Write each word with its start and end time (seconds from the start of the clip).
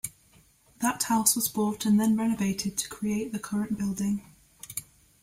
That 0.79 1.03
house 1.03 1.35
was 1.35 1.47
bought 1.47 1.85
and 1.85 1.99
then 1.99 2.17
renovated 2.17 2.75
to 2.75 2.89
create 2.89 3.31
the 3.31 3.37
current 3.37 3.77
building. 3.77 4.25